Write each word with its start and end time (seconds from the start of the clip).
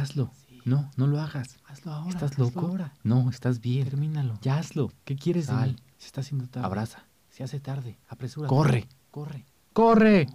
hazlo. 0.00 0.30
No, 0.64 0.90
no 0.96 1.06
lo 1.06 1.20
hagas. 1.20 1.58
Hazlo 1.66 1.92
ahora. 1.92 2.10
¿Estás 2.10 2.38
loco? 2.38 2.60
ahora. 2.60 2.92
No, 3.02 3.30
estás 3.30 3.60
bien. 3.60 3.88
Termínalo. 3.88 4.38
Ya 4.42 4.58
hazlo. 4.58 4.92
¿Qué 5.04 5.16
quieres 5.16 5.46
de 5.46 5.52
Sal. 5.54 5.70
mí? 5.70 5.76
Se 5.98 6.06
está 6.06 6.20
haciendo 6.20 6.46
tarde. 6.48 6.66
Abraza. 6.66 7.04
Se 7.30 7.42
hace 7.42 7.60
tarde. 7.60 7.98
Apresúrate. 8.08 8.48
Corre. 8.54 8.88
Corre. 9.10 9.44
¡Corre! 9.72 10.26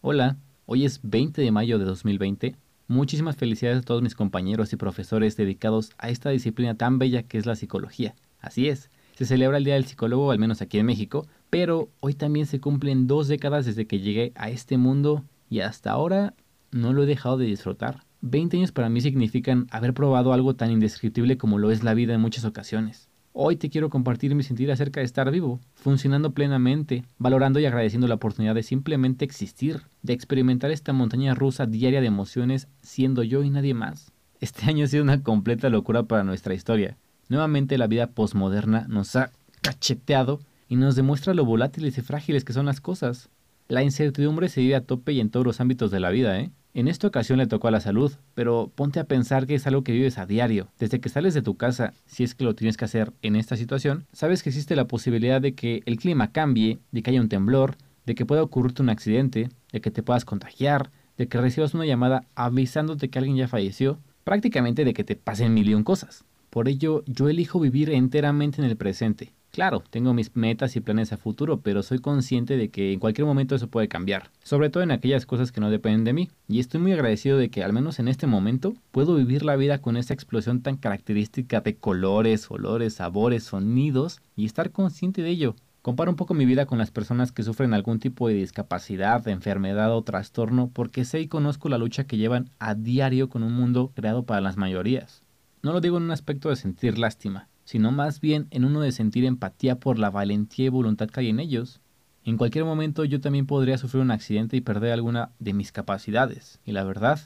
Hola, 0.00 0.36
hoy 0.64 0.84
es 0.84 1.00
20 1.02 1.42
de 1.42 1.50
mayo 1.50 1.78
de 1.78 1.84
2020. 1.84 2.56
Muchísimas 2.88 3.36
felicidades 3.36 3.80
a 3.80 3.82
todos 3.82 4.00
mis 4.00 4.14
compañeros 4.14 4.72
y 4.72 4.76
profesores 4.76 5.36
dedicados 5.36 5.90
a 5.98 6.08
esta 6.08 6.30
disciplina 6.30 6.76
tan 6.76 6.98
bella 7.00 7.24
que 7.24 7.36
es 7.38 7.46
la 7.46 7.56
psicología. 7.56 8.14
Así 8.40 8.68
es, 8.68 8.90
se 9.16 9.26
celebra 9.26 9.58
el 9.58 9.64
Día 9.64 9.74
del 9.74 9.86
Psicólogo, 9.86 10.30
al 10.30 10.38
menos 10.38 10.62
aquí 10.62 10.78
en 10.78 10.86
México, 10.86 11.26
pero 11.50 11.88
hoy 12.00 12.14
también 12.14 12.46
se 12.46 12.60
cumplen 12.60 13.08
dos 13.08 13.26
décadas 13.26 13.66
desde 13.66 13.86
que 13.88 13.98
llegué 13.98 14.32
a 14.36 14.50
este 14.50 14.76
mundo 14.78 15.24
y 15.50 15.60
hasta 15.60 15.90
ahora 15.90 16.34
no 16.70 16.92
lo 16.92 17.02
he 17.02 17.06
dejado 17.06 17.36
de 17.38 17.46
disfrutar. 17.46 18.04
20 18.30 18.56
años 18.56 18.72
para 18.72 18.88
mí 18.88 19.00
significan 19.00 19.66
haber 19.70 19.94
probado 19.94 20.32
algo 20.32 20.54
tan 20.54 20.70
indescriptible 20.70 21.38
como 21.38 21.58
lo 21.58 21.70
es 21.70 21.84
la 21.84 21.94
vida 21.94 22.14
en 22.14 22.20
muchas 22.20 22.44
ocasiones. 22.44 23.08
Hoy 23.32 23.56
te 23.56 23.68
quiero 23.68 23.90
compartir 23.90 24.34
mi 24.34 24.42
sentir 24.42 24.72
acerca 24.72 25.00
de 25.00 25.06
estar 25.06 25.30
vivo, 25.30 25.60
funcionando 25.74 26.32
plenamente, 26.32 27.04
valorando 27.18 27.60
y 27.60 27.66
agradeciendo 27.66 28.08
la 28.08 28.14
oportunidad 28.14 28.54
de 28.54 28.62
simplemente 28.62 29.24
existir, 29.24 29.82
de 30.02 30.14
experimentar 30.14 30.70
esta 30.70 30.92
montaña 30.92 31.34
rusa 31.34 31.66
diaria 31.66 32.00
de 32.00 32.06
emociones 32.06 32.66
siendo 32.80 33.22
yo 33.22 33.42
y 33.42 33.50
nadie 33.50 33.74
más. 33.74 34.10
Este 34.40 34.64
año 34.66 34.84
ha 34.84 34.88
sido 34.88 35.02
una 35.02 35.22
completa 35.22 35.68
locura 35.68 36.04
para 36.04 36.24
nuestra 36.24 36.54
historia. 36.54 36.96
Nuevamente 37.28 37.78
la 37.78 37.86
vida 37.86 38.08
posmoderna 38.08 38.86
nos 38.88 39.14
ha 39.16 39.30
cacheteado 39.60 40.40
y 40.68 40.76
nos 40.76 40.96
demuestra 40.96 41.34
lo 41.34 41.44
volátiles 41.44 41.96
y 41.98 42.00
frágiles 42.00 42.44
que 42.44 42.52
son 42.52 42.66
las 42.66 42.80
cosas. 42.80 43.28
La 43.68 43.82
incertidumbre 43.82 44.48
se 44.48 44.62
vive 44.62 44.76
a 44.76 44.84
tope 44.84 45.12
y 45.12 45.20
en 45.20 45.30
todos 45.30 45.44
los 45.44 45.60
ámbitos 45.60 45.90
de 45.90 46.00
la 46.00 46.10
vida, 46.10 46.40
¿eh? 46.40 46.50
En 46.76 46.88
esta 46.88 47.06
ocasión 47.06 47.38
le 47.38 47.46
tocó 47.46 47.68
a 47.68 47.70
la 47.70 47.80
salud, 47.80 48.12
pero 48.34 48.70
ponte 48.74 49.00
a 49.00 49.04
pensar 49.04 49.46
que 49.46 49.54
es 49.54 49.66
algo 49.66 49.82
que 49.82 49.92
vives 49.92 50.18
a 50.18 50.26
diario. 50.26 50.68
Desde 50.78 51.00
que 51.00 51.08
sales 51.08 51.32
de 51.32 51.40
tu 51.40 51.56
casa, 51.56 51.94
si 52.04 52.22
es 52.22 52.34
que 52.34 52.44
lo 52.44 52.54
tienes 52.54 52.76
que 52.76 52.84
hacer 52.84 53.14
en 53.22 53.34
esta 53.34 53.56
situación, 53.56 54.04
sabes 54.12 54.42
que 54.42 54.50
existe 54.50 54.76
la 54.76 54.86
posibilidad 54.86 55.40
de 55.40 55.54
que 55.54 55.82
el 55.86 55.96
clima 55.96 56.32
cambie, 56.32 56.78
de 56.92 57.02
que 57.02 57.08
haya 57.08 57.22
un 57.22 57.30
temblor, 57.30 57.78
de 58.04 58.14
que 58.14 58.26
pueda 58.26 58.42
ocurrirte 58.42 58.82
un 58.82 58.90
accidente, 58.90 59.48
de 59.72 59.80
que 59.80 59.90
te 59.90 60.02
puedas 60.02 60.26
contagiar, 60.26 60.90
de 61.16 61.28
que 61.28 61.40
recibas 61.40 61.72
una 61.72 61.86
llamada 61.86 62.26
avisándote 62.34 63.08
que 63.08 63.20
alguien 63.20 63.38
ya 63.38 63.48
falleció, 63.48 63.98
prácticamente 64.24 64.84
de 64.84 64.92
que 64.92 65.02
te 65.02 65.16
pasen 65.16 65.54
mil 65.54 65.70
y 65.70 65.72
un 65.72 65.82
cosas. 65.82 66.26
Por 66.50 66.68
ello, 66.68 67.04
yo 67.06 67.30
elijo 67.30 67.58
vivir 67.58 67.88
enteramente 67.88 68.60
en 68.60 68.68
el 68.68 68.76
presente. 68.76 69.32
Claro, 69.56 69.82
tengo 69.88 70.12
mis 70.12 70.36
metas 70.36 70.76
y 70.76 70.80
planes 70.80 71.14
a 71.14 71.16
futuro, 71.16 71.62
pero 71.62 71.82
soy 71.82 71.98
consciente 71.98 72.58
de 72.58 72.68
que 72.68 72.92
en 72.92 73.00
cualquier 73.00 73.24
momento 73.24 73.54
eso 73.54 73.68
puede 73.68 73.88
cambiar, 73.88 74.28
sobre 74.42 74.68
todo 74.68 74.82
en 74.82 74.90
aquellas 74.90 75.24
cosas 75.24 75.50
que 75.50 75.62
no 75.62 75.70
dependen 75.70 76.04
de 76.04 76.12
mí, 76.12 76.28
y 76.46 76.60
estoy 76.60 76.78
muy 76.78 76.92
agradecido 76.92 77.38
de 77.38 77.48
que 77.48 77.64
al 77.64 77.72
menos 77.72 77.98
en 77.98 78.08
este 78.08 78.26
momento 78.26 78.74
puedo 78.90 79.14
vivir 79.14 79.46
la 79.46 79.56
vida 79.56 79.80
con 79.80 79.96
esta 79.96 80.12
explosión 80.12 80.60
tan 80.60 80.76
característica 80.76 81.62
de 81.62 81.74
colores, 81.74 82.50
olores, 82.50 82.96
sabores, 82.96 83.44
sonidos, 83.44 84.20
y 84.36 84.44
estar 84.44 84.72
consciente 84.72 85.22
de 85.22 85.30
ello. 85.30 85.56
Comparo 85.80 86.10
un 86.10 86.18
poco 86.18 86.34
mi 86.34 86.44
vida 86.44 86.66
con 86.66 86.76
las 86.76 86.90
personas 86.90 87.32
que 87.32 87.42
sufren 87.42 87.72
algún 87.72 87.98
tipo 87.98 88.28
de 88.28 88.34
discapacidad, 88.34 89.26
enfermedad 89.26 89.96
o 89.96 90.02
trastorno 90.02 90.68
porque 90.70 91.06
sé 91.06 91.20
y 91.20 91.28
conozco 91.28 91.70
la 91.70 91.78
lucha 91.78 92.04
que 92.04 92.18
llevan 92.18 92.50
a 92.58 92.74
diario 92.74 93.30
con 93.30 93.42
un 93.42 93.54
mundo 93.54 93.90
creado 93.94 94.24
para 94.24 94.42
las 94.42 94.58
mayorías. 94.58 95.22
No 95.62 95.72
lo 95.72 95.80
digo 95.80 95.96
en 95.96 96.02
un 96.02 96.10
aspecto 96.10 96.50
de 96.50 96.56
sentir 96.56 96.98
lástima, 96.98 97.48
sino 97.66 97.92
más 97.92 98.20
bien 98.22 98.46
en 98.50 98.64
uno 98.64 98.80
de 98.80 98.92
sentir 98.92 99.26
empatía 99.26 99.78
por 99.78 99.98
la 99.98 100.08
valentía 100.08 100.66
y 100.66 100.70
voluntad 100.70 101.10
que 101.10 101.20
hay 101.20 101.28
en 101.28 101.40
ellos. 101.40 101.80
En 102.24 102.38
cualquier 102.38 102.64
momento 102.64 103.04
yo 103.04 103.20
también 103.20 103.46
podría 103.46 103.76
sufrir 103.76 104.02
un 104.02 104.10
accidente 104.10 104.56
y 104.56 104.62
perder 104.62 104.92
alguna 104.92 105.32
de 105.38 105.52
mis 105.52 105.72
capacidades, 105.72 106.60
y 106.64 106.72
la 106.72 106.84
verdad, 106.84 107.20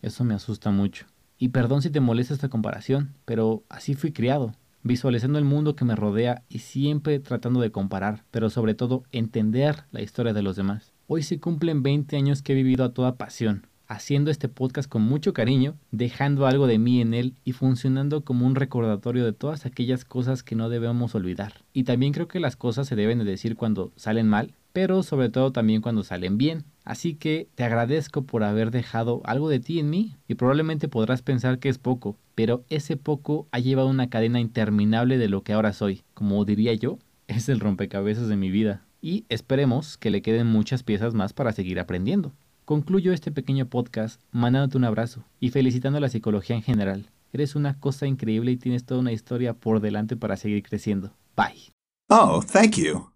eso 0.00 0.24
me 0.24 0.34
asusta 0.34 0.70
mucho. 0.70 1.06
Y 1.38 1.48
perdón 1.48 1.82
si 1.82 1.90
te 1.90 2.00
molesta 2.00 2.34
esta 2.34 2.48
comparación, 2.48 3.14
pero 3.24 3.64
así 3.68 3.94
fui 3.94 4.12
criado, 4.12 4.54
visualizando 4.82 5.38
el 5.38 5.44
mundo 5.44 5.74
que 5.74 5.84
me 5.84 5.96
rodea 5.96 6.42
y 6.48 6.60
siempre 6.60 7.18
tratando 7.18 7.60
de 7.60 7.72
comparar, 7.72 8.24
pero 8.30 8.50
sobre 8.50 8.74
todo 8.74 9.04
entender 9.10 9.84
la 9.90 10.02
historia 10.02 10.34
de 10.34 10.42
los 10.42 10.56
demás. 10.56 10.92
Hoy 11.06 11.22
se 11.22 11.40
cumplen 11.40 11.82
20 11.82 12.16
años 12.16 12.42
que 12.42 12.52
he 12.52 12.56
vivido 12.56 12.84
a 12.84 12.92
toda 12.92 13.16
pasión, 13.16 13.66
haciendo 13.88 14.30
este 14.30 14.48
podcast 14.48 14.88
con 14.88 15.02
mucho 15.02 15.32
cariño, 15.32 15.74
dejando 15.90 16.46
algo 16.46 16.66
de 16.66 16.78
mí 16.78 17.00
en 17.00 17.14
él 17.14 17.34
y 17.44 17.52
funcionando 17.52 18.22
como 18.22 18.46
un 18.46 18.54
recordatorio 18.54 19.24
de 19.24 19.32
todas 19.32 19.66
aquellas 19.66 20.04
cosas 20.04 20.42
que 20.42 20.54
no 20.54 20.68
debemos 20.68 21.14
olvidar. 21.14 21.54
Y 21.72 21.84
también 21.84 22.12
creo 22.12 22.28
que 22.28 22.38
las 22.38 22.54
cosas 22.54 22.86
se 22.86 22.96
deben 22.96 23.18
de 23.18 23.24
decir 23.24 23.56
cuando 23.56 23.90
salen 23.96 24.28
mal, 24.28 24.52
pero 24.72 25.02
sobre 25.02 25.30
todo 25.30 25.50
también 25.50 25.80
cuando 25.80 26.04
salen 26.04 26.38
bien. 26.38 26.64
Así 26.84 27.14
que 27.14 27.48
te 27.54 27.64
agradezco 27.64 28.22
por 28.22 28.44
haber 28.44 28.70
dejado 28.70 29.22
algo 29.24 29.48
de 29.48 29.60
ti 29.60 29.80
en 29.80 29.90
mí 29.90 30.14
y 30.28 30.34
probablemente 30.34 30.88
podrás 30.88 31.22
pensar 31.22 31.58
que 31.58 31.68
es 31.68 31.78
poco, 31.78 32.16
pero 32.34 32.64
ese 32.68 32.96
poco 32.96 33.48
ha 33.50 33.58
llevado 33.58 33.88
una 33.88 34.10
cadena 34.10 34.38
interminable 34.38 35.18
de 35.18 35.28
lo 35.28 35.42
que 35.42 35.54
ahora 35.54 35.72
soy. 35.72 36.02
Como 36.14 36.44
diría 36.44 36.74
yo, 36.74 36.98
es 37.26 37.48
el 37.48 37.60
rompecabezas 37.60 38.28
de 38.28 38.36
mi 38.36 38.50
vida. 38.50 38.84
Y 39.00 39.24
esperemos 39.28 39.96
que 39.96 40.10
le 40.10 40.22
queden 40.22 40.46
muchas 40.46 40.82
piezas 40.82 41.14
más 41.14 41.32
para 41.32 41.52
seguir 41.52 41.78
aprendiendo. 41.78 42.32
Concluyo 42.68 43.14
este 43.14 43.32
pequeño 43.32 43.64
podcast 43.64 44.20
mandándote 44.30 44.76
un 44.76 44.84
abrazo 44.84 45.24
y 45.40 45.48
felicitando 45.48 45.96
a 45.96 46.00
la 46.02 46.10
psicología 46.10 46.54
en 46.54 46.60
general. 46.60 47.10
Eres 47.32 47.56
una 47.56 47.80
cosa 47.80 48.06
increíble 48.06 48.50
y 48.50 48.58
tienes 48.58 48.84
toda 48.84 49.00
una 49.00 49.10
historia 49.10 49.54
por 49.54 49.80
delante 49.80 50.18
para 50.18 50.36
seguir 50.36 50.62
creciendo. 50.62 51.14
Bye. 51.34 51.72
Oh, 52.10 52.42
thank 52.42 52.76
you. 52.76 53.10